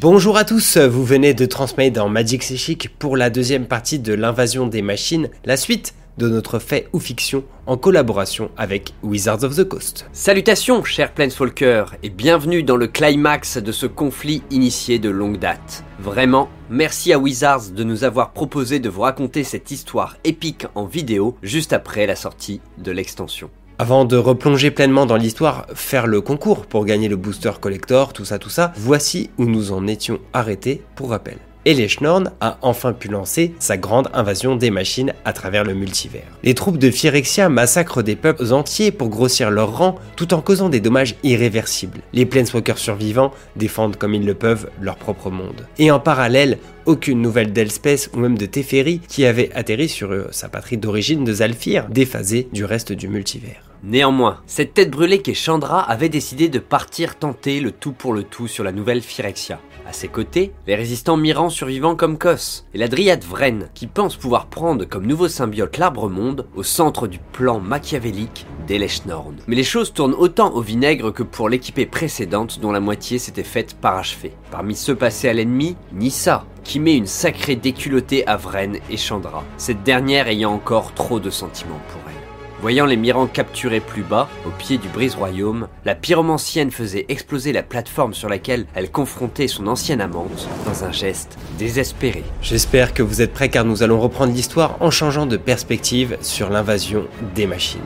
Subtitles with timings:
[0.00, 4.14] Bonjour à tous, vous venez de transmettre dans Magic Psychic pour la deuxième partie de
[4.14, 9.56] l'invasion des machines, la suite de notre fait ou fiction en collaboration avec Wizards of
[9.56, 10.06] the Coast.
[10.14, 15.84] Salutations, chers Planeswalkers, et bienvenue dans le climax de ce conflit initié de longue date.
[15.98, 20.86] Vraiment, merci à Wizards de nous avoir proposé de vous raconter cette histoire épique en
[20.86, 23.50] vidéo juste après la sortie de l'extension.
[23.80, 28.26] Avant de replonger pleinement dans l'histoire, faire le concours pour gagner le booster collector, tout
[28.26, 31.38] ça, tout ça, voici où nous en étions arrêtés pour rappel.
[31.64, 36.28] Elechnorn a enfin pu lancer sa grande invasion des machines à travers le multivers.
[36.42, 40.68] Les troupes de Phyrexia massacrent des peuples entiers pour grossir leurs rangs tout en causant
[40.68, 42.00] des dommages irréversibles.
[42.12, 45.66] Les Planeswalkers survivants défendent comme ils le peuvent leur propre monde.
[45.78, 50.28] Et en parallèle, aucune nouvelle d'Elspeth ou même de Teferi qui avait atterri sur euh,
[50.32, 53.69] sa patrie d'origine de Zalfir, déphasée du reste du multivers.
[53.82, 58.24] Néanmoins, cette tête brûlée qu'est Chandra avait décidé de partir tenter le tout pour le
[58.24, 59.58] tout sur la nouvelle Phyrexia.
[59.86, 64.16] À ses côtés, les résistants Mirans survivants comme Kos, et la dryade Vren, qui pense
[64.16, 69.36] pouvoir prendre comme nouveau symbiote l'arbre-monde au centre du plan machiavélique d'Eleshnorn.
[69.46, 73.42] Mais les choses tournent autant au vinaigre que pour l'équipée précédente dont la moitié s'était
[73.42, 74.32] faite parachever.
[74.50, 79.42] Parmi ceux passés à l'ennemi, Nissa, qui met une sacrée déculottée à Vren et Chandra,
[79.56, 82.19] cette dernière ayant encore trop de sentiments pour elle.
[82.60, 87.62] Voyant les Mirans capturés plus bas, au pied du brise-royaume, la pyromancienne faisait exploser la
[87.62, 92.22] plateforme sur laquelle elle confrontait son ancienne amante dans un geste désespéré.
[92.42, 96.50] J'espère que vous êtes prêts car nous allons reprendre l'histoire en changeant de perspective sur
[96.50, 97.80] l'invasion des machines.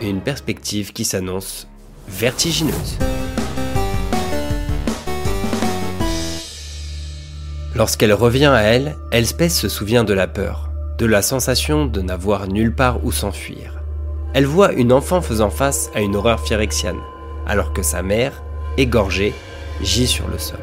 [0.00, 1.66] Une perspective qui s'annonce
[2.06, 2.98] vertigineuse.
[7.74, 12.46] Lorsqu'elle revient à elle, Elspeth se souvient de la peur, de la sensation de n'avoir
[12.46, 13.81] nulle part où s'enfuir
[14.34, 17.00] elle voit une enfant faisant face à une horreur phyrexiane,
[17.46, 18.42] alors que sa mère,
[18.76, 19.34] égorgée,
[19.82, 20.58] gît sur le sol.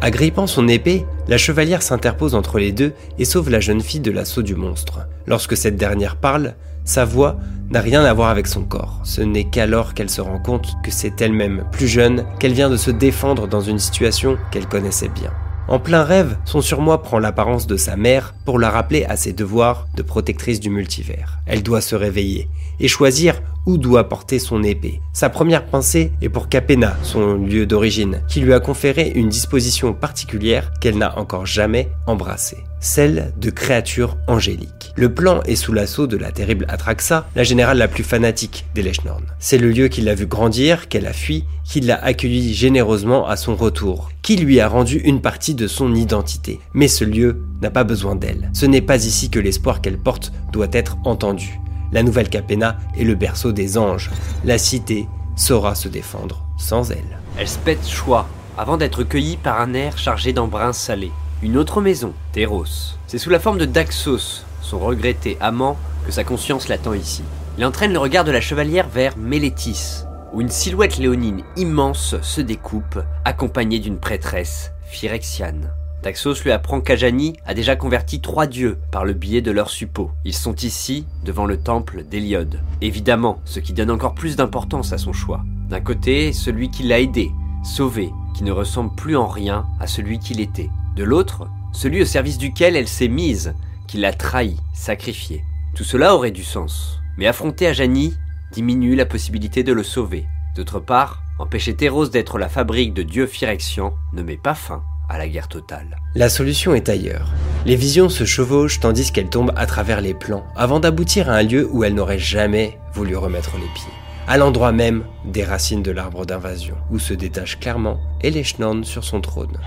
[0.00, 4.12] Agrippant son épée, la chevalière s'interpose entre les deux et sauve la jeune fille de
[4.12, 5.00] l'assaut du monstre.
[5.26, 7.36] Lorsque cette dernière parle, sa voix
[7.70, 9.00] n'a rien à voir avec son corps.
[9.04, 12.76] Ce n'est qu'alors qu'elle se rend compte que c'est elle-même, plus jeune, qu'elle vient de
[12.76, 15.32] se défendre dans une situation qu'elle connaissait bien.
[15.68, 19.34] En plein rêve, son surmoi prend l'apparence de sa mère pour la rappeler à ses
[19.34, 21.40] devoirs de protectrice du multivers.
[21.44, 22.48] Elle doit se réveiller
[22.80, 25.02] et choisir où doit porter son épée.
[25.12, 29.92] Sa première pensée est pour Capena, son lieu d'origine, qui lui a conféré une disposition
[29.92, 34.94] particulière qu'elle n'a encore jamais embrassée, celle de créature angélique.
[34.96, 38.80] Le plan est sous l'assaut de la terrible Atraxa, la générale la plus fanatique des
[38.80, 39.22] Lechnorn.
[39.38, 43.36] C'est le lieu qui l'a vu grandir, qu'elle a fui, qui l'a accueilli généreusement à
[43.36, 46.58] son retour, qui lui a rendu une partie de son identité.
[46.72, 48.50] Mais ce lieu n'a pas besoin d'elle.
[48.54, 51.60] Ce n'est pas ici que l'espoir qu'elle porte doit être entendu.
[51.90, 54.10] La nouvelle Capena est le berceau des anges.
[54.44, 57.18] La cité saura se défendre sans elle.
[57.38, 58.28] Elle spète choix
[58.58, 61.10] avant d'être cueillie par un air chargé d'embrun salé.
[61.42, 62.96] Une autre maison, Teros.
[63.06, 67.22] C'est sous la forme de Daxos, son regretté amant, que sa conscience l'attend ici.
[67.56, 72.40] Il entraîne le regard de la chevalière vers Mélétis, où une silhouette léonine immense se
[72.40, 75.72] découpe, accompagnée d'une prêtresse phyrexiane.
[76.02, 80.12] Taxos lui apprend qu'Ajani a déjà converti trois dieux par le biais de leur suppôt.
[80.24, 82.60] Ils sont ici, devant le temple d'Héliode.
[82.80, 85.42] Évidemment, ce qui donne encore plus d'importance à son choix.
[85.68, 87.32] D'un côté, celui qui l'a aidé,
[87.64, 90.70] sauvé, qui ne ressemble plus en rien à celui qu'il était.
[90.94, 93.54] De l'autre, celui au service duquel elle s'est mise,
[93.88, 95.42] qui l'a trahi, sacrifié.
[95.74, 97.00] Tout cela aurait du sens.
[97.16, 98.14] Mais affronter Ajani
[98.52, 100.26] diminue la possibilité de le sauver.
[100.54, 104.82] D'autre part, empêcher Théros d'être la fabrique de dieux Phyrexians ne met pas fin
[105.16, 105.96] la guerre totale.
[106.14, 107.30] La solution est ailleurs.
[107.64, 111.42] Les visions se chevauchent tandis qu'elles tombent à travers les plans, avant d'aboutir à un
[111.42, 113.92] lieu où elles n'auraient jamais voulu remettre les pieds.
[114.26, 119.22] À l'endroit même des racines de l'arbre d'invasion, où se détache clairement Eleshnorn sur son
[119.22, 119.58] trône,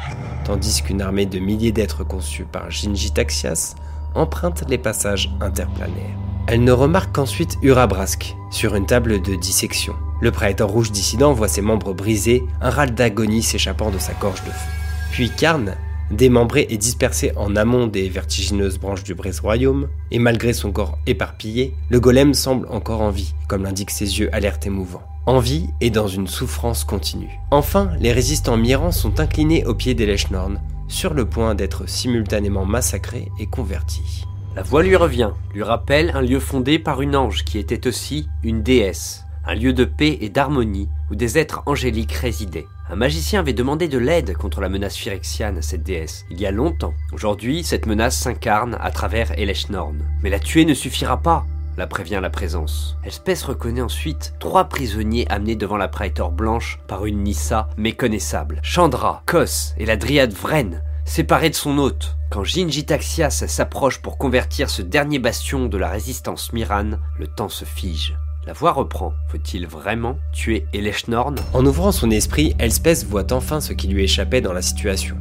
[0.46, 3.73] tandis qu'une armée de milliers d'êtres conçus par Jinji Taxias
[4.13, 6.18] emprunte les passages interplanaires.
[6.47, 9.96] Elle ne remarque qu'ensuite Urabrask, sur une table de dissection.
[10.22, 14.44] Le prêtre rouge dissident voit ses membres brisés, un râle d'agonie s'échappant de sa gorge
[14.44, 14.80] de feu.
[15.11, 15.75] Puis Karn,
[16.09, 21.73] démembré et dispersé en amont des vertigineuses branches du Brise-Royaume, et malgré son corps éparpillé,
[21.90, 25.03] le golem semble encore en vie, comme l'indiquent ses yeux alertes et mouvants.
[25.25, 27.29] En vie et dans une souffrance continue.
[27.52, 32.66] Enfin, les résistants mirants sont inclinés au pied des Lechnorn, sur le point d'être simultanément
[32.66, 34.25] massacrés et convertis.
[34.55, 38.28] La voix lui revient, lui rappelle un lieu fondé par une ange qui était aussi
[38.43, 42.67] une déesse, un lieu de paix et d'harmonie où des êtres angéliques résidaient.
[42.90, 46.46] Un magicien avait demandé de l'aide contre la menace phyrexiane à cette déesse, il y
[46.46, 46.93] a longtemps.
[47.14, 49.97] Aujourd'hui, cette menace s'incarne à travers Eleshnorn.
[50.23, 51.46] Mais la tuer ne suffira pas.
[51.78, 52.97] la prévient la présence.
[53.05, 58.59] Elspeth reconnaît ensuite trois prisonniers amenés devant la Praetor blanche par une Nissa méconnaissable.
[58.61, 62.17] Chandra, Kos et la dryade Vren, séparés de son hôte.
[62.29, 67.49] Quand Jinji Taxias s'approche pour convertir ce dernier bastion de la résistance Miran, le temps
[67.49, 68.16] se fige.
[68.47, 69.14] La voix reprend.
[69.28, 74.41] Faut-il vraiment tuer Eleshnorn En ouvrant son esprit, Elspeth voit enfin ce qui lui échappait
[74.41, 75.16] dans la situation.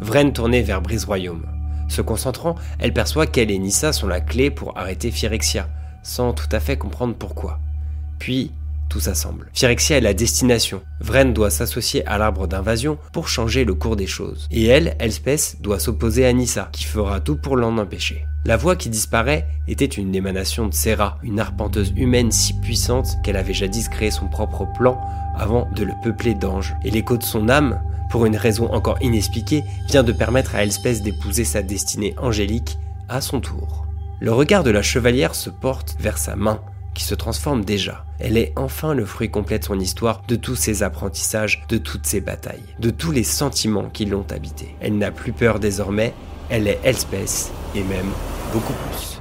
[0.00, 1.46] Vren tournait vers Brise Royaume.
[1.88, 5.68] Se concentrant, elle perçoit qu'elle et Nissa sont la clé pour arrêter Phyrexia,
[6.02, 7.60] sans tout à fait comprendre pourquoi.
[8.18, 8.52] Puis,
[8.88, 9.50] tout s'assemble.
[9.52, 10.82] Phyrexia est la destination.
[11.00, 14.46] Vren doit s'associer à l'arbre d'invasion pour changer le cours des choses.
[14.50, 18.24] Et elle, Elspeth, doit s'opposer à Nissa, qui fera tout pour l'en empêcher.
[18.46, 23.36] La voix qui disparaît était une émanation de Serra, une arpenteuse humaine si puissante qu'elle
[23.36, 25.00] avait jadis créé son propre plan
[25.36, 26.74] avant de le peupler d'anges.
[26.84, 31.02] Et l'écho de son âme, pour une raison encore inexpliquée, vient de permettre à Elspeth
[31.02, 32.76] d'épouser sa destinée angélique
[33.08, 33.86] à son tour.
[34.20, 36.60] Le regard de la chevalière se porte vers sa main,
[36.94, 38.04] qui se transforme déjà.
[38.18, 42.06] Elle est enfin le fruit complet de son histoire, de tous ses apprentissages, de toutes
[42.06, 44.74] ses batailles, de tous les sentiments qui l'ont habitée.
[44.80, 46.14] Elle n'a plus peur désormais,
[46.48, 48.10] elle est Elspeth, et même
[48.52, 49.13] beaucoup plus.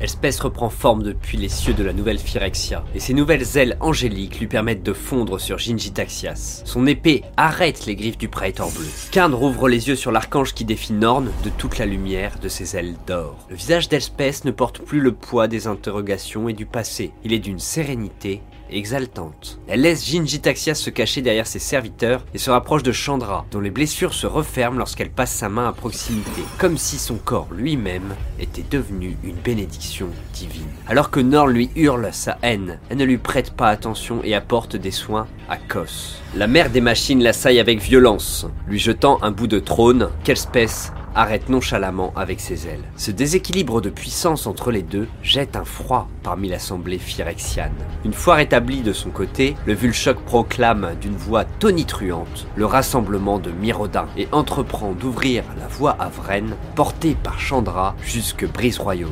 [0.00, 4.40] Elspeth reprend forme depuis les cieux de la nouvelle Phyrexia, et ses nouvelles ailes angéliques
[4.40, 6.62] lui permettent de fondre sur Jinji Taxias.
[6.64, 8.86] Son épée arrête les griffes du Praetor bleu.
[9.10, 12.76] Karn rouvre les yeux sur l'archange qui défie Norn de toute la lumière de ses
[12.76, 13.36] ailes d'or.
[13.50, 17.12] Le visage d'Elspeth ne porte plus le poids des interrogations et du passé.
[17.24, 18.40] Il est d'une sérénité
[18.72, 19.58] exaltante.
[19.68, 23.60] Elle laisse Jinji Taxias se cacher derrière ses serviteurs et se rapproche de Chandra, dont
[23.60, 28.14] les blessures se referment lorsqu'elle passe sa main à proximité, comme si son corps lui-même
[28.38, 30.68] était devenu une bénédiction divine.
[30.88, 34.76] Alors que Nor lui hurle sa haine, elle ne lui prête pas attention et apporte
[34.76, 36.20] des soins à Kos.
[36.34, 41.48] La mère des machines l'assaille avec violence, lui jetant un bout de trône qu'Elspeth arrête
[41.48, 42.84] nonchalamment avec ses ailes.
[42.96, 47.74] Ce déséquilibre de puissance entre les deux jette un froid parmi l'assemblée phyrexiane.
[48.04, 53.50] Une fois rétabli de son côté, le Vulchoc proclame d'une voix tonitruante le rassemblement de
[53.50, 59.10] Mirodin et entreprend d'ouvrir la voie à Vren, portée par Chandra jusque Brise Royaume.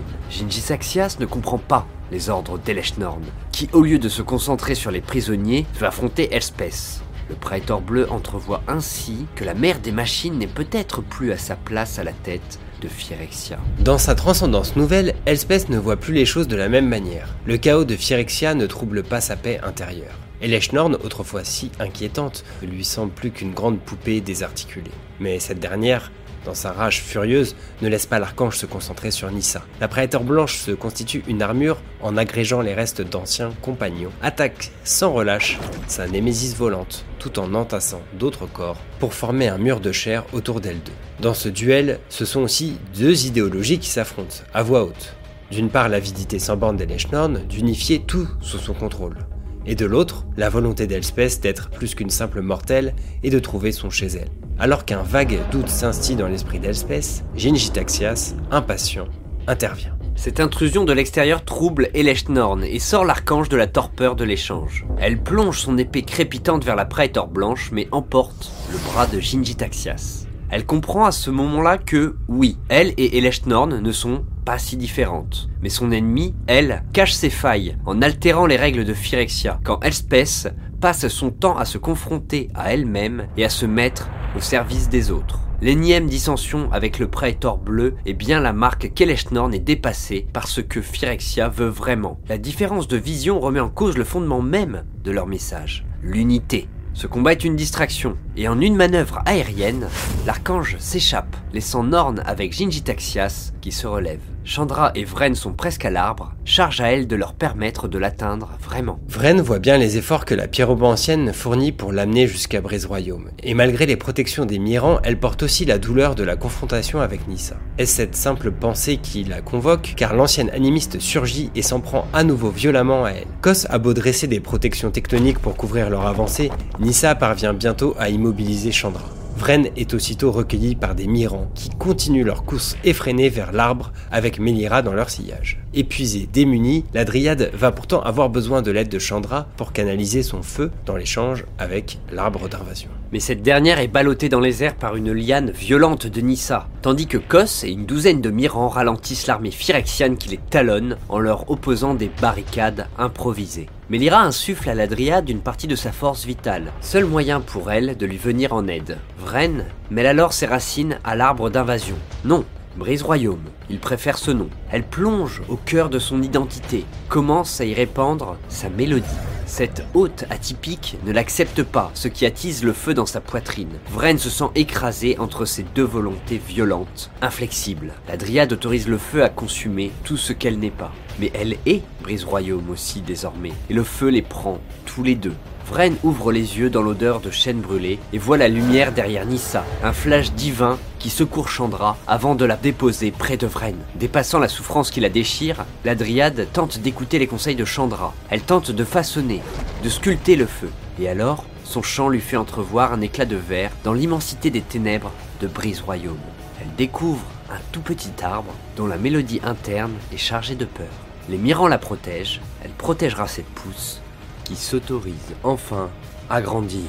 [0.51, 3.23] Saxias ne comprend pas les ordres d'Eleshnorn,
[3.53, 7.03] qui au lieu de se concentrer sur les prisonniers, veut affronter Elspeth.
[7.29, 11.57] Le Praetor bleu entrevoit ainsi que la mère des machines n'est peut-être plus à sa
[11.57, 13.59] place à la tête de Phyrexia.
[13.81, 17.35] Dans sa transcendance nouvelle, Elspeth ne voit plus les choses de la même manière.
[17.45, 20.19] Le chaos de Phyrexia ne trouble pas sa paix intérieure.
[20.41, 24.93] Eleshnorn, autrefois si inquiétante, ne lui semble plus qu'une grande poupée désarticulée.
[25.21, 26.13] Mais cette dernière
[26.45, 29.63] dans sa rage furieuse, ne laisse pas l'archange se concentrer sur Nissa.
[29.81, 35.13] La Praetor blanche se constitue une armure en agrégeant les restes d'anciens compagnons, attaque sans
[35.13, 40.25] relâche sa némésis volante, tout en entassant d'autres corps pour former un mur de chair
[40.33, 40.93] autour d'elle deux.
[41.21, 45.15] Dans ce duel, ce sont aussi deux idéologies qui s'affrontent, à voix haute.
[45.51, 49.17] D'une part, l'avidité sans borne d'Eleshnorn d'unifier tout sous son contrôle.
[49.67, 53.91] Et de l'autre, la volonté d'Elspeth d'être plus qu'une simple mortelle et de trouver son
[53.91, 54.31] chez elle.
[54.59, 59.07] Alors qu'un vague doute s'instille dans l'esprit d'Elspeth, Jinji Taxias, impatient,
[59.47, 59.99] intervient.
[60.17, 64.85] Cette intrusion de l'extérieur trouble Eleshnorn et sort l'archange de la torpeur de l'échange.
[64.99, 69.55] Elle plonge son épée crépitante vers la Praetor blanche mais emporte le bras de Jinji
[69.55, 70.27] Taxias.
[70.51, 75.51] Elle comprend à ce moment-là que, oui, elle et Eleshnorn ne sont pas si différentes.
[75.61, 80.49] Mais son ennemi, elle, cache ses failles en altérant les règles de Phyrexia, quand Elspeth
[80.81, 85.11] passe son temps à se confronter à elle-même et à se mettre au service des
[85.11, 85.41] autres.
[85.61, 90.63] L'énième dissension avec le Praetor bleu est bien la marque qu'Eleshnorn est dépassé par ce
[90.63, 92.19] que Phyrexia veut vraiment.
[92.31, 96.69] La différence de vision remet en cause le fondement même de leur message, l'unité.
[96.95, 99.89] Ce combat est une distraction, et en une manœuvre aérienne,
[100.27, 104.19] l'archange s'échappe, laissant Norn avec Jinji Taxias qui se relève.
[104.49, 108.57] Chandra et Vren sont presque à l'arbre, charge à elle de leur permettre de l'atteindre
[108.65, 108.99] vraiment.
[109.07, 113.53] Vren voit bien les efforts que la pyrobancienne fournit pour l'amener jusqu'à Brise Royaume, et
[113.53, 117.57] malgré les protections des Mirans, elle porte aussi la douleur de la confrontation avec Nissa.
[117.77, 122.25] Est-ce cette simple pensée qui la convoque, car l'ancienne animiste surgit et s'en prend à
[122.25, 123.27] nouveau violemment à elle.
[123.43, 126.51] Kos a beau dresser des protections tectoniques pour couvrir leur avancée,
[126.81, 129.05] Nissa parvient bientôt à immobiliser Chandra.
[129.39, 134.41] Vren est aussitôt recueilli par des Mirans qui continuent leur course effrénée vers l'arbre avec
[134.41, 135.61] Melira dans leur sillage.
[135.75, 140.43] Épuisée, démunie, la Dryade va pourtant avoir besoin de l'aide de Chandra pour canaliser son
[140.43, 142.91] feu dans l'échange avec l'arbre d'invasion.
[143.13, 147.07] Mais cette dernière est ballottée dans les airs par une liane violente de Nissa, tandis
[147.07, 151.49] que Kos et une douzaine de Mirans ralentissent l'armée phyrexiane qui les talonne en leur
[151.49, 153.69] opposant des barricades improvisées.
[153.91, 157.97] Melira insuffle à la Dryade une partie de sa force vitale, seul moyen pour elle
[157.97, 158.99] de lui venir en aide.
[159.19, 161.97] Vren mêle alors ses racines à l'arbre d'invasion.
[162.23, 162.45] Non,
[162.79, 163.43] Brise Royaume.
[163.71, 164.49] Il préfère ce nom.
[164.71, 169.05] Elle plonge au cœur de son identité, commence à y répandre sa mélodie.
[169.47, 173.81] Cette hôte atypique ne l'accepte pas, ce qui attise le feu dans sa poitrine.
[173.91, 177.95] Vren se sent écrasé entre ces deux volontés violentes, inflexibles.
[178.07, 180.93] La dryade autorise le feu à consumer tout ce qu'elle n'est pas.
[181.19, 185.35] Mais elle est Brise Royaume aussi désormais, et le feu les prend, tous les deux.
[185.69, 189.67] Vren ouvre les yeux dans l'odeur de chêne brûlé et voit la lumière derrière Nissa,
[189.83, 193.75] un flash divin qui secourt Chandra avant de la déposer près de Vren.
[193.97, 198.15] Dépassant la souffrance qui la déchire, la dryade tente d'écouter les conseils de Chandra.
[198.31, 199.43] Elle tente de façonner,
[199.85, 200.71] de sculpter le feu.
[200.99, 205.13] Et alors, son chant lui fait entrevoir un éclat de verre dans l'immensité des ténèbres
[205.43, 206.17] de Brise Royaume.
[206.63, 210.87] Elle découvre un tout petit arbre dont la mélodie interne est chargée de peur.
[211.29, 214.01] Les Mirans la protègent, elle protégera cette pousse
[214.49, 215.91] qui s'autorise enfin
[216.31, 216.81] à grandir.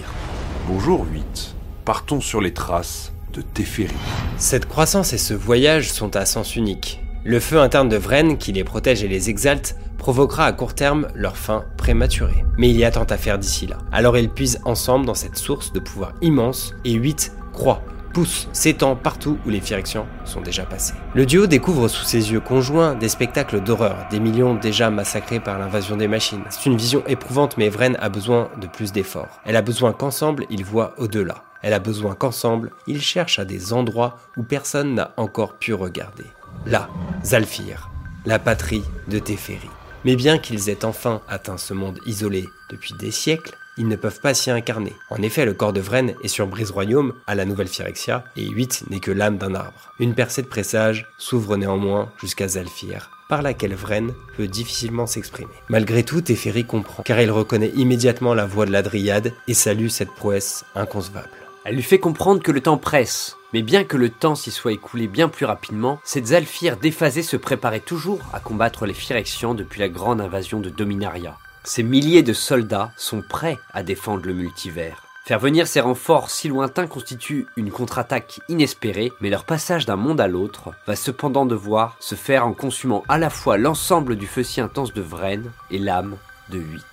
[0.66, 1.56] Bonjour 8.
[1.84, 3.94] Partons sur les traces de Teferi.
[4.38, 7.02] Cette croissance et ce voyage sont à sens unique.
[7.26, 11.10] Le feu interne de Vren, qui les protège et les exalte, provoquera à court terme
[11.16, 12.46] leur fin prématurée.
[12.58, 13.80] Mais il y a tant à faire d'ici là.
[13.92, 17.84] Alors ils puisent ensemble dans cette source de pouvoir immense et 8 croient
[18.26, 20.94] s'étend partout où les Phyrexians sont déjà passés.
[21.14, 25.60] Le duo découvre sous ses yeux conjoints des spectacles d'horreur, des millions déjà massacrés par
[25.60, 26.44] l'invasion des machines.
[26.50, 29.40] C'est une vision éprouvante mais Vren a besoin de plus d'efforts.
[29.46, 31.44] Elle a besoin qu'ensemble ils voient au-delà.
[31.62, 36.26] Elle a besoin qu'ensemble ils cherchent à des endroits où personne n'a encore pu regarder.
[36.66, 36.90] Là,
[37.24, 37.90] Zalfir,
[38.26, 39.70] la patrie de Teferi.
[40.06, 44.20] Mais bien qu'ils aient enfin atteint ce monde isolé depuis des siècles, ils ne peuvent
[44.20, 44.94] pas s'y incarner.
[45.10, 48.48] En effet, le corps de Vren est sur Brise Royaume, à la nouvelle Phyrexia, et
[48.48, 49.94] 8 n'est que l'âme d'un arbre.
[50.00, 55.54] Une percée de présage s'ouvre néanmoins jusqu'à Zalfir, par laquelle Vren peut difficilement s'exprimer.
[55.70, 59.88] Malgré tout, Teferi comprend, car il reconnaît immédiatement la voix de la Dryade et salue
[59.88, 61.30] cette prouesse inconcevable.
[61.64, 63.38] Elle lui fait comprendre que le temps presse.
[63.54, 67.36] Mais bien que le temps s'y soit écoulé bien plus rapidement, cette Zalfir déphasée se
[67.36, 71.38] préparait toujours à combattre les Phyrexians depuis la grande invasion de Dominaria.
[71.64, 75.04] Ces milliers de soldats sont prêts à défendre le multivers.
[75.26, 80.22] Faire venir ces renforts si lointains constitue une contre-attaque inespérée, mais leur passage d'un monde
[80.22, 84.42] à l'autre va cependant devoir se faire en consumant à la fois l'ensemble du feu
[84.42, 86.18] si intense de Vren et l'âme
[86.50, 86.84] de 8.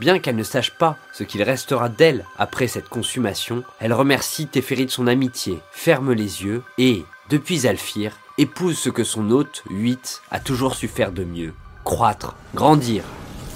[0.00, 4.86] Bien qu'elle ne sache pas ce qu'il restera d'elle après cette consommation, elle remercie Teferi
[4.86, 10.22] de son amitié, ferme les yeux et, depuis Alphir, épouse ce que son hôte, 8,
[10.30, 11.52] a toujours su faire de mieux.
[11.84, 13.04] Croître, grandir.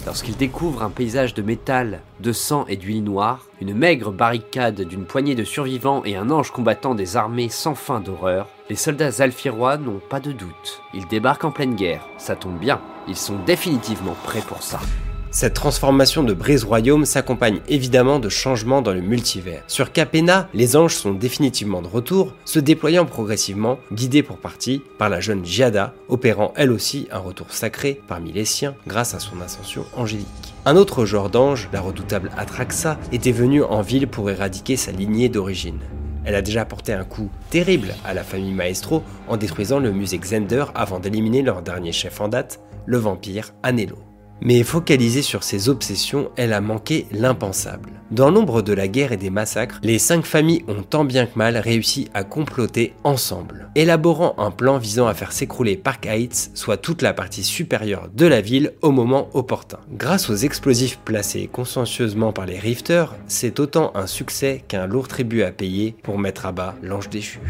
[0.04, 5.04] Lorsqu'il découvre un paysage de métal, de sang et d'huile noire, une maigre barricade d'une
[5.04, 9.76] poignée de survivants et un ange combattant des armées sans fin d'horreur, les soldats alphirois
[9.76, 10.82] n'ont pas de doute.
[10.92, 14.80] Ils débarquent en pleine guerre, ça tombe bien, ils sont définitivement prêts pour ça.
[15.34, 19.62] Cette transformation de Brise Royaume s'accompagne évidemment de changements dans le multivers.
[19.66, 25.08] Sur Capena, les anges sont définitivement de retour, se déployant progressivement, guidés pour partie par
[25.08, 29.40] la jeune Giada, opérant elle aussi un retour sacré parmi les siens grâce à son
[29.40, 30.26] ascension angélique.
[30.66, 35.30] Un autre genre d'ange, la redoutable Atraxa, était venu en ville pour éradiquer sa lignée
[35.30, 35.80] d'origine.
[36.26, 40.18] Elle a déjà porté un coup terrible à la famille Maestro en détruisant le musée
[40.18, 44.11] Xender avant d'éliminer leur dernier chef en date, le vampire Anelo.
[44.40, 47.90] Mais focalisée sur ses obsessions, elle a manqué l'impensable.
[48.10, 51.38] Dans l'ombre de la guerre et des massacres, les cinq familles ont tant bien que
[51.38, 56.76] mal réussi à comploter ensemble, élaborant un plan visant à faire s'écrouler Park Heights, soit
[56.76, 59.78] toute la partie supérieure de la ville, au moment opportun.
[59.92, 65.42] Grâce aux explosifs placés consciencieusement par les Rifters, c'est autant un succès qu'un lourd tribut
[65.42, 67.40] à payer pour mettre à bas l'ange déchu.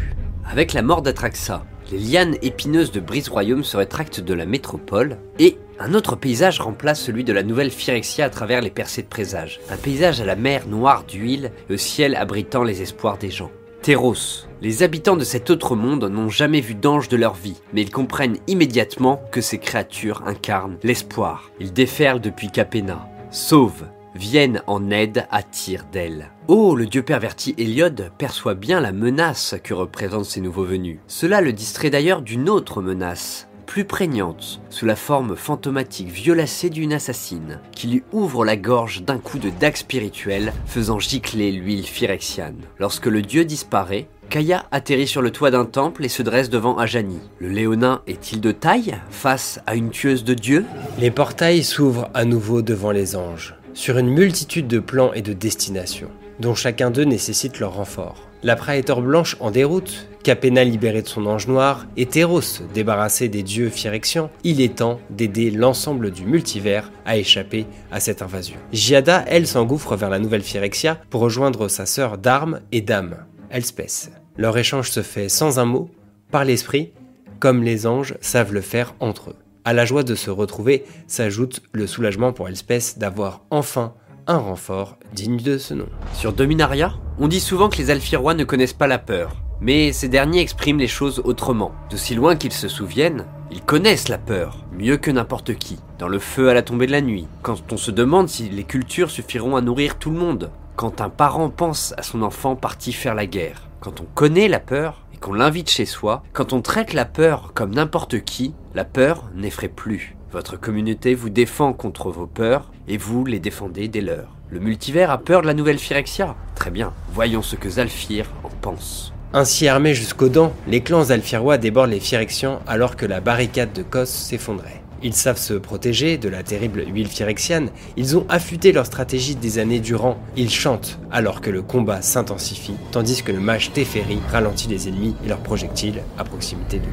[0.49, 5.17] Avec la mort d'Atraxa, les lianes épineuses de Brise Royaume se rétractent de la métropole
[5.39, 9.07] et un autre paysage remplace celui de la nouvelle Phyrexia à travers les percées de
[9.07, 9.59] présage.
[9.69, 13.51] Un paysage à la mer noire d'huile au ciel abritant les espoirs des gens.
[13.81, 14.45] Terros.
[14.61, 17.91] Les habitants de cet autre monde n'ont jamais vu d'ange de leur vie, mais ils
[17.91, 21.51] comprennent immédiatement que ces créatures incarnent l'espoir.
[21.59, 26.29] Ils déferlent depuis Capena, sauvent, viennent en aide à tir d'ailes.
[26.47, 30.99] Oh, le dieu perverti Héliode perçoit bien la menace que représentent ces nouveaux venus.
[31.07, 36.93] Cela le distrait d'ailleurs d'une autre menace, plus prégnante, sous la forme fantomatique violacée d'une
[36.93, 42.61] assassine, qui lui ouvre la gorge d'un coup de dague spirituel, faisant gicler l'huile phyrexiane.
[42.77, 46.77] Lorsque le dieu disparaît, Kaya atterrit sur le toit d'un temple et se dresse devant
[46.77, 47.17] Ajani.
[47.39, 50.65] Le léonin est-il de taille face à une tueuse de dieu
[50.99, 55.33] Les portails s'ouvrent à nouveau devant les anges, sur une multitude de plans et de
[55.33, 58.29] destinations, dont chacun d'eux nécessite leur renfort.
[58.45, 63.41] La Praetor blanche en déroute, Capena libéré de son ange noir, et Teros débarrassé des
[63.41, 68.57] dieux phyrexians, il est temps d'aider l'ensemble du multivers à échapper à cette invasion.
[68.73, 73.15] Giada, elle, s'engouffre vers la nouvelle Phyrexia pour rejoindre sa sœur d'armes et d'âme,
[73.49, 74.11] Elspeth.
[74.35, 75.89] Leur échange se fait sans un mot,
[76.29, 76.91] par l'esprit,
[77.39, 79.37] comme les anges savent le faire entre eux.
[79.63, 83.93] À la joie de se retrouver s'ajoute le soulagement pour Elspeth d'avoir enfin
[84.27, 85.87] un renfort digne de ce nom.
[86.13, 89.35] Sur Dominaria, on dit souvent que les Alfirois ne connaissent pas la peur.
[89.61, 91.71] Mais ces derniers expriment les choses autrement.
[91.89, 95.77] De si loin qu'ils se souviennent, ils connaissent la peur, mieux que n'importe qui.
[95.99, 98.63] Dans le feu à la tombée de la nuit, quand on se demande si les
[98.63, 102.93] cultures suffiront à nourrir tout le monde, quand un parent pense à son enfant parti
[102.93, 106.61] faire la guerre, quand on connaît la peur et qu'on l'invite chez soi, quand on
[106.61, 110.17] traite la peur comme n'importe qui, la peur n'effraie plus.
[110.31, 114.35] Votre communauté vous défend contre vos peurs et vous les défendez des leurs.
[114.49, 118.49] Le multivers a peur de la nouvelle Phyrexia Très bien, voyons ce que Zalfir en
[118.49, 119.13] pense.
[119.33, 123.81] Ainsi armés jusqu'aux dents, les clans alfirois débordent les Phyrexians alors que la barricade de
[123.81, 124.83] Kos s'effondrait.
[125.05, 129.59] Ils savent se protéger de la terrible huile phyrexiane, ils ont affûté leur stratégie des
[129.59, 134.69] années durant, ils chantent alors que le combat s'intensifie, tandis que le mage Teferi ralentit
[134.69, 136.85] les ennemis et leurs projectiles à proximité de.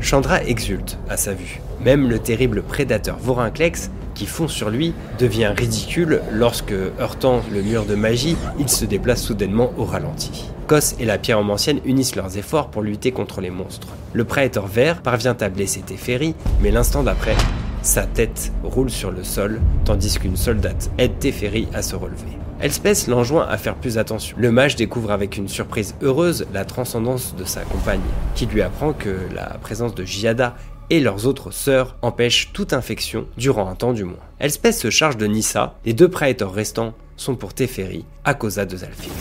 [0.00, 1.60] Chandra exulte à sa vue.
[1.84, 7.84] Même le terrible prédateur Vorinclex qui fond sur lui devient ridicule lorsque, heurtant le mur
[7.84, 10.50] de magie, il se déplace soudainement au ralenti.
[10.66, 13.88] Kos et la pierre ancienne unissent leurs efforts pour lutter contre les monstres.
[14.12, 17.36] Le prêtre vert parvient à blesser Teferi, mais l'instant d'après,
[17.82, 22.36] sa tête roule sur le sol, tandis qu'une soldate aide Teferi à se relever.
[22.60, 24.36] Elspeth l'enjoint à faire plus attention.
[24.38, 28.00] Le mage découvre avec une surprise heureuse la transcendance de sa compagne,
[28.34, 30.56] qui lui apprend que la présence de Giada
[30.90, 34.16] et leurs autres sœurs empêchent toute infection, durant un temps du moins.
[34.40, 38.76] Elspeth se charge de Nissa, les deux praetors restants sont pour Teferi, à cause de
[38.76, 39.12] Zalfir.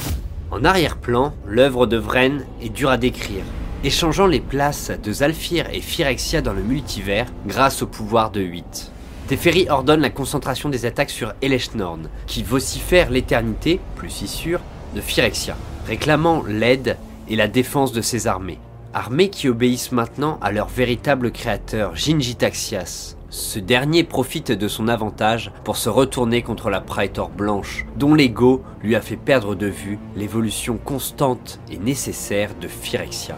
[0.51, 3.43] En arrière-plan, l'œuvre de Vren est dure à décrire,
[3.83, 8.91] échangeant les places de Zalfir et Phyrexia dans le multivers grâce au pouvoir de 8.
[9.27, 14.61] Teferi ordonne la concentration des attaques sur Eleshnorn, qui vocifère l'éternité, plus si sûr,
[14.95, 16.97] de Phyrexia, réclamant l'aide
[17.29, 18.59] et la défense de ses armées
[18.93, 23.15] armées qui obéissent maintenant à leur véritable créateur, Jingitaxias.
[23.29, 28.63] Ce dernier profite de son avantage pour se retourner contre la Praetor blanche, dont l'ego
[28.81, 33.37] lui a fait perdre de vue l'évolution constante et nécessaire de Phyrexia.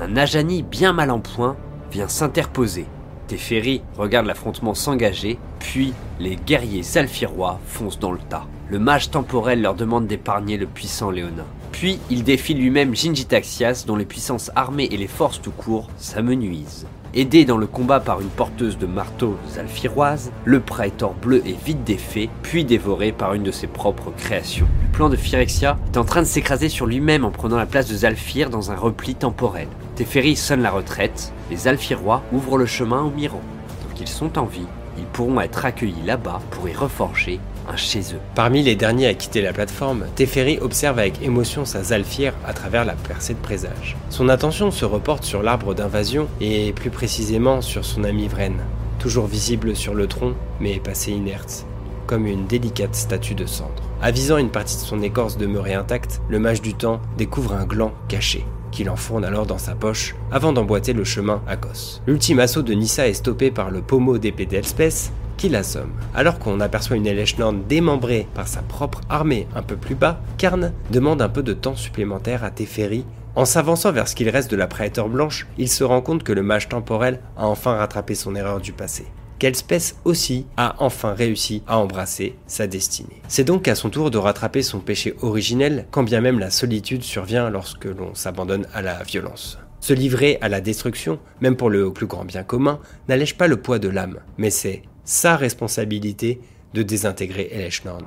[0.00, 1.56] Un Ajani bien mal en point
[1.92, 2.86] vient s'interposer.
[3.28, 8.46] Teferi regarde l'affrontement s'engager, puis les guerriers salfirois foncent dans le tas.
[8.70, 11.46] Le mage temporel leur demande d'épargner le puissant Léonin.
[11.72, 16.86] Puis il défie lui-même Jingitaxias dont les puissances armées et les forces tout court s'amenuisent.
[17.14, 21.82] Aidé dans le combat par une porteuse de marteaux zalfiroise, le praetor bleu est vite
[21.82, 24.68] défait, puis dévoré par une de ses propres créations.
[24.82, 27.88] Le plan de Phyrexia est en train de s'écraser sur lui-même en prenant la place
[27.88, 29.68] de Zalfir dans un repli temporel.
[29.96, 33.40] Teferi sonne la retraite, les Zalfirois ouvrent le chemin au Miran.
[33.82, 34.66] Tant qu'ils sont en vie,
[34.98, 37.40] ils pourront être accueillis là-bas pour y reforger
[37.76, 38.20] chez eux.
[38.34, 42.84] Parmi les derniers à quitter la plateforme, Teferi observe avec émotion sa Zalfir à travers
[42.84, 43.96] la percée de présage.
[44.10, 48.56] Son attention se reporte sur l'arbre d'invasion et plus précisément sur son ami Vren,
[48.98, 51.66] toujours visible sur le tronc mais passé inerte,
[52.06, 53.82] comme une délicate statue de cendre.
[54.00, 57.92] Avisant une partie de son écorce demeurée intacte, le mage du temps découvre un gland
[58.08, 62.02] caché qu'il enfourne alors dans sa poche avant d'emboîter le chemin à Kos.
[62.06, 65.92] L'ultime assaut de Nissa est stoppé par le pommeau d'épée d'Elspeth qui l'assomme.
[66.14, 70.72] Alors qu'on aperçoit une Eleshnorn démembrée par sa propre armée un peu plus bas, Karn
[70.90, 73.06] demande un peu de temps supplémentaire à Teferi.
[73.34, 76.32] En s'avançant vers ce qu'il reste de la Praetor Blanche, il se rend compte que
[76.32, 79.06] le mage temporel a enfin rattrapé son erreur du passé
[79.38, 83.22] qu'Elspeth aussi a enfin réussi à embrasser sa destinée.
[83.28, 87.02] C'est donc à son tour de rattraper son péché originel, quand bien même la solitude
[87.02, 89.58] survient lorsque l'on s'abandonne à la violence.
[89.80, 93.58] Se livrer à la destruction, même pour le plus grand bien commun, n'allège pas le
[93.58, 96.38] poids de l'âme, mais c'est sa responsabilité
[96.74, 98.04] de désintégrer Eleshnorn.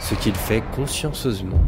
[0.00, 1.60] Ce qu'il fait consciencieusement.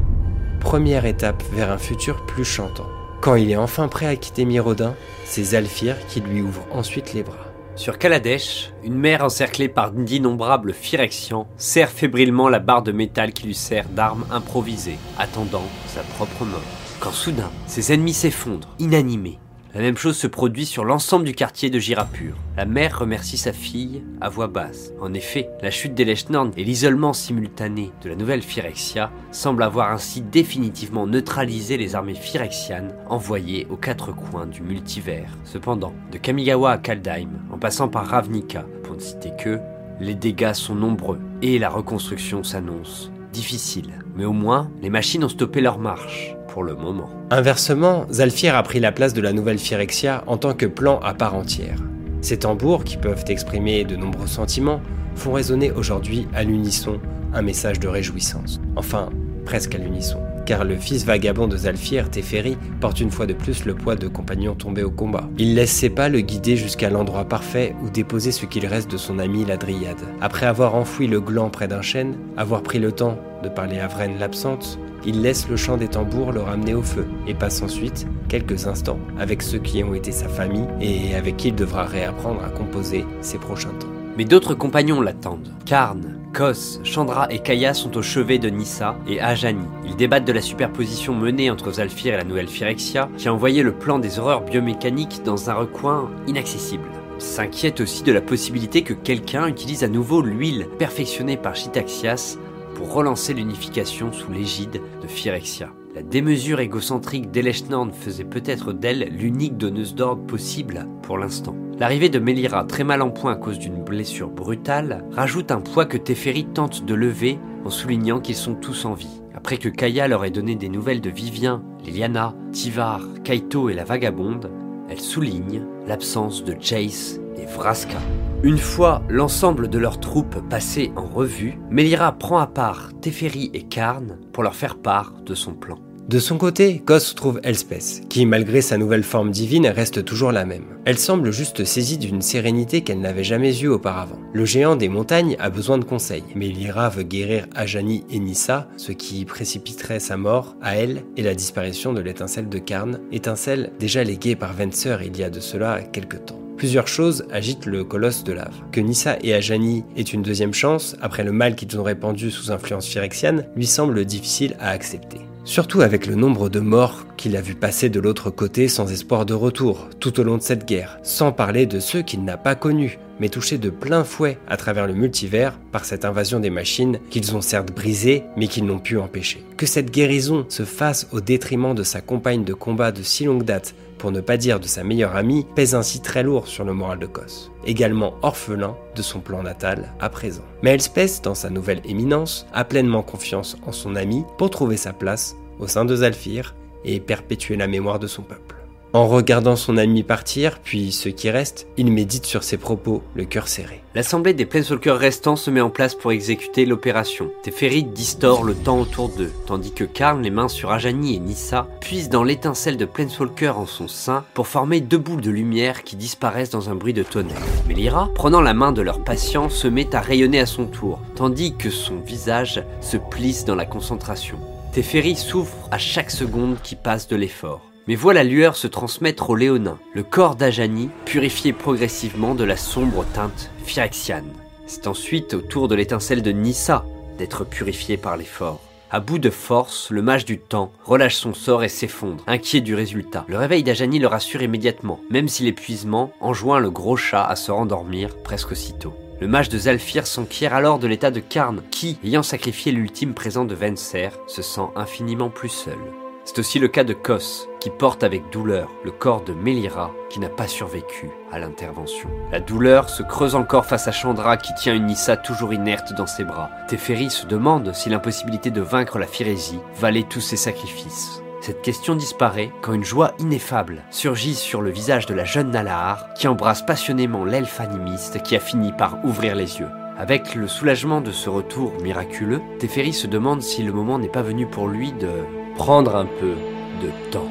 [0.60, 2.86] Première étape vers un futur plus chantant.
[3.20, 4.94] Quand il est enfin prêt à quitter Mirodin,
[5.26, 7.52] c'est Zalfir qui lui ouvre ensuite les bras.
[7.76, 13.48] Sur Kaladesh, une mer encerclée par d'innombrables Phyrexians serre fébrilement la barre de métal qui
[13.48, 16.60] lui sert d'arme improvisée, attendant sa propre mort.
[16.98, 19.38] Quand soudain, ses ennemis s'effondrent, inanimés,
[19.74, 22.36] la même chose se produit sur l'ensemble du quartier de Girapur.
[22.58, 24.92] La mère remercie sa fille à voix basse.
[25.00, 30.20] En effet, la chute d'Eleshnorn et l'isolement simultané de la nouvelle Phyrexia semblent avoir ainsi
[30.20, 35.38] définitivement neutralisé les armées phyrexianes envoyées aux quatre coins du multivers.
[35.44, 39.58] Cependant, de Kamigawa à Kaldheim, en passant par Ravnica, pour ne citer que,
[40.00, 44.04] les dégâts sont nombreux et la reconstruction s'annonce difficile.
[44.16, 47.08] Mais au moins, les machines ont stoppé leur marche le moment.
[47.30, 51.14] Inversement, Zalfir a pris la place de la nouvelle Phyrexia en tant que plan à
[51.14, 51.78] part entière.
[52.20, 54.82] Ces tambours, qui peuvent exprimer de nombreux sentiments,
[55.14, 57.00] font résonner aujourd'hui à l'unisson
[57.32, 58.60] un message de réjouissance.
[58.76, 59.08] Enfin,
[59.44, 60.18] presque à l'unisson.
[60.44, 64.08] car le fils vagabond de Zalfir, Teferi, porte une fois de plus le poids de
[64.08, 65.28] compagnons tombés au combat.
[65.38, 68.96] Il laisse ses pas le guider jusqu'à l'endroit parfait où déposer ce qu'il reste de
[68.96, 70.00] son ami la Dryade.
[70.20, 73.86] Après avoir enfoui le gland près d'un chêne, avoir pris le temps de parler à
[73.86, 78.06] Vren l'absente, il laisse le chant des tambours le ramener au feu et passe ensuite
[78.28, 82.42] quelques instants avec ceux qui ont été sa famille et avec qui il devra réapprendre
[82.44, 83.88] à composer ses prochains temps.
[84.16, 85.48] Mais d'autres compagnons l'attendent.
[85.64, 89.64] Karn, Kos, Chandra et Kaya sont au chevet de Nissa et Ajani.
[89.86, 93.62] Ils débattent de la superposition menée entre Zalfir et la nouvelle Phyrexia, qui a envoyé
[93.62, 96.84] le plan des horreurs biomécaniques dans un recoin inaccessible.
[97.16, 102.36] Ils s'inquiètent aussi de la possibilité que quelqu'un utilise à nouveau l'huile perfectionnée par Chitaxias
[102.82, 105.72] relancer l'unification sous l'égide de Phyrexia.
[105.94, 111.54] La démesure égocentrique d'Eleshnorn faisait peut-être d'elle l'unique donneuse d'ordre possible pour l'instant.
[111.78, 115.84] L'arrivée de Melira, très mal en point à cause d'une blessure brutale, rajoute un poids
[115.84, 119.22] que Teferi tente de lever en soulignant qu'ils sont tous en vie.
[119.34, 123.84] Après que Kaya leur ait donné des nouvelles de Vivien, Liliana, Tivar, Kaito et la
[123.84, 124.50] vagabonde,
[124.88, 127.98] elle souligne l'absence de Jace et Vraska.
[128.44, 133.62] Une fois l'ensemble de leurs troupes passées en revue, Melira prend à part Teferi et
[133.62, 135.78] Karn pour leur faire part de son plan.
[136.08, 140.44] De son côté, Kos trouve Elspeth, qui malgré sa nouvelle forme divine reste toujours la
[140.44, 140.64] même.
[140.84, 144.18] Elle semble juste saisie d'une sérénité qu'elle n'avait jamais eue auparavant.
[144.32, 148.66] Le géant des montagnes a besoin de conseils, mais Lyra veut guérir Ajani et Nissa,
[148.76, 153.70] ce qui précipiterait sa mort à elle et la disparition de l'étincelle de Karn, étincelle
[153.78, 156.41] déjà léguée par Venser il y a de cela quelques temps.
[156.56, 158.54] Plusieurs choses agitent le colosse de lave.
[158.70, 162.50] Que Nissa et Ajani aient une deuxième chance, après le mal qu'ils ont répandu sous
[162.50, 165.18] influence phyrexiane, lui semble difficile à accepter.
[165.44, 169.26] Surtout avec le nombre de morts qu'il a vu passer de l'autre côté sans espoir
[169.26, 172.54] de retour, tout au long de cette guerre, sans parler de ceux qu'il n'a pas
[172.54, 177.00] connus, mais touchés de plein fouet à travers le multivers par cette invasion des machines
[177.10, 179.44] qu'ils ont certes brisées, mais qu'ils n'ont pu empêcher.
[179.56, 183.44] Que cette guérison se fasse au détriment de sa compagne de combat de si longue
[183.44, 186.72] date, pour ne pas dire de sa meilleure amie, pèse ainsi très lourd sur le
[186.72, 190.42] moral de Kos, également orphelin de son plan natal à présent.
[190.60, 194.92] Mais Elspeth, dans sa nouvelle éminence, a pleinement confiance en son ami pour trouver sa
[194.92, 198.56] place au sein de Zalfir et perpétuer la mémoire de son peuple.
[198.94, 203.24] En regardant son ami partir, puis ceux qui restent, il médite sur ses propos, le
[203.24, 203.80] cœur serré.
[203.94, 207.30] L'assemblée des Planeswalkers restants se met en place pour exécuter l'opération.
[207.42, 211.68] Teferi distord le temps autour d'eux, tandis que Karn, les mains sur Ajani et Nissa,
[211.80, 215.96] puise dans l'étincelle de Planeswalker en son sein pour former deux boules de lumière qui
[215.96, 217.40] disparaissent dans un bruit de tonnerre.
[217.66, 221.00] Mais Lyra, prenant la main de leur patient, se met à rayonner à son tour,
[221.14, 224.36] tandis que son visage se plisse dans la concentration.
[224.72, 227.71] Teferi souffre à chaque seconde qui passe de l'effort.
[227.88, 232.56] Mais voit la lueur se transmettre au léonin, le corps d'Ajani purifié progressivement de la
[232.56, 234.32] sombre teinte phyrexiane.
[234.66, 236.84] C'est ensuite au tour de l'étincelle de Nissa
[237.18, 238.60] d'être purifié par l'effort.
[238.90, 242.74] À bout de force, le mage du temps relâche son sort et s'effondre, inquiet du
[242.74, 243.24] résultat.
[243.26, 247.50] Le réveil d'Ajani le rassure immédiatement, même si l'épuisement enjoint le gros chat à se
[247.50, 248.92] rendormir presque aussitôt.
[249.20, 253.44] Le mage de Zalfir s'enquiert alors de l'état de Karn, qui, ayant sacrifié l'ultime présent
[253.44, 255.78] de Venser, se sent infiniment plus seul.
[256.24, 260.20] C'est aussi le cas de Kos, qui porte avec douleur le corps de Melira, qui
[260.20, 262.08] n'a pas survécu à l'intervention.
[262.30, 266.06] La douleur se creuse encore face à Chandra, qui tient une Nissa toujours inerte dans
[266.06, 266.50] ses bras.
[266.68, 271.22] Teferi se demande si l'impossibilité de vaincre la Phyrésie valait tous ses sacrifices.
[271.40, 276.14] Cette question disparaît quand une joie ineffable surgit sur le visage de la jeune Nalahar,
[276.14, 279.68] qui embrasse passionnément l'elfe animiste qui a fini par ouvrir les yeux.
[279.98, 284.22] Avec le soulagement de ce retour miraculeux, Teferi se demande si le moment n'est pas
[284.22, 285.10] venu pour lui de
[285.56, 286.34] prendre un peu
[286.82, 287.30] de temps.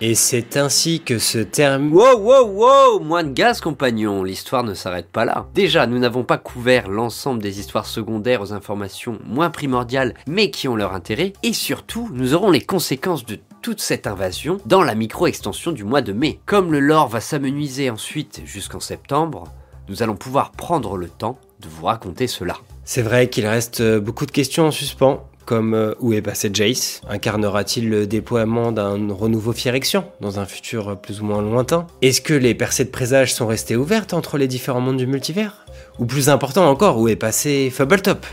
[0.00, 1.92] Et c'est ainsi que se termine...
[1.92, 5.48] Wow, wow, wow Moins de gaz, compagnon, l'histoire ne s'arrête pas là.
[5.54, 10.68] Déjà, nous n'avons pas couvert l'ensemble des histoires secondaires aux informations moins primordiales, mais qui
[10.68, 14.94] ont leur intérêt, et surtout, nous aurons les conséquences de toute cette invasion dans la
[14.94, 16.38] micro-extension du mois de mai.
[16.46, 19.44] Comme le lore va s'amenuiser ensuite jusqu'en septembre,
[19.88, 22.54] nous allons pouvoir prendre le temps de vous raconter cela.
[22.84, 27.00] C'est vrai qu'il reste beaucoup de questions en suspens, comme euh, où est passé Jace
[27.08, 31.86] Incarnera-t-il le déploiement d'un renouveau Phyrexian dans un futur plus ou moins lointain?
[32.02, 35.64] Est-ce que les percées de présage sont restées ouvertes entre les différents mondes du multivers?
[35.98, 38.26] Ou plus important encore, où est passé Fubbletop?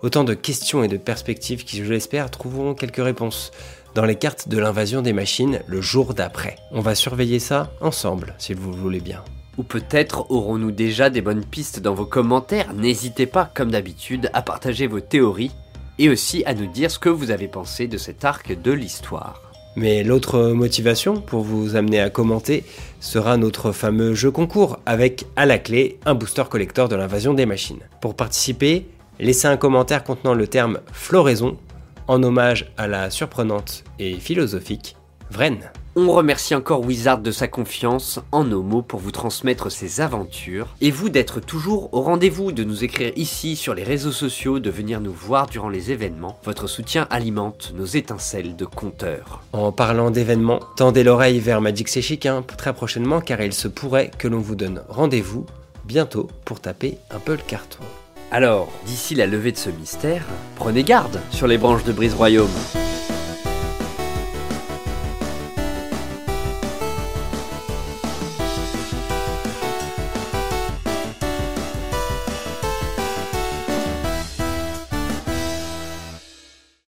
[0.00, 3.50] Autant de questions et de perspectives qui, je l'espère, trouveront quelques réponses
[3.94, 6.56] dans les cartes de l'invasion des machines le jour d'après.
[6.70, 9.22] On va surveiller ça ensemble, si vous le voulez bien.
[9.58, 12.72] Ou peut-être aurons-nous déjà des bonnes pistes dans vos commentaires.
[12.72, 15.52] N'hésitez pas, comme d'habitude, à partager vos théories
[15.98, 19.40] et aussi à nous dire ce que vous avez pensé de cet arc de l'histoire.
[19.76, 22.64] Mais l'autre motivation pour vous amener à commenter
[23.00, 27.46] sera notre fameux jeu concours avec à la clé un booster collector de l'invasion des
[27.46, 27.80] machines.
[28.00, 28.86] Pour participer,
[29.18, 31.58] laissez un commentaire contenant le terme floraison
[32.06, 34.96] en hommage à la surprenante et philosophique
[35.30, 35.58] Vren.
[35.96, 40.74] On remercie encore Wizard de sa confiance en nos mots pour vous transmettre ses aventures,
[40.80, 44.70] et vous d'être toujours au rendez-vous, de nous écrire ici sur les réseaux sociaux, de
[44.70, 46.36] venir nous voir durant les événements.
[46.42, 49.44] Votre soutien alimente nos étincelles de compteurs.
[49.52, 54.10] En parlant d'événements, tendez l'oreille vers Magic Chic hein, très prochainement car il se pourrait
[54.18, 55.46] que l'on vous donne rendez-vous
[55.84, 57.84] bientôt pour taper un peu le carton.
[58.32, 60.24] Alors, d'ici la levée de ce mystère,
[60.56, 62.50] prenez garde sur les branches de Brise Royaume.